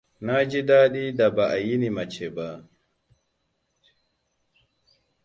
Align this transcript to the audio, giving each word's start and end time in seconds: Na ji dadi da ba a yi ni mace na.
Na 0.25 0.43
ji 0.49 0.61
dadi 0.65 1.13
da 1.15 1.27
ba 1.35 1.45
a 1.49 1.57
yi 1.57 1.77
ni 1.77 1.89
mace 1.95 2.27
na. 2.35 2.47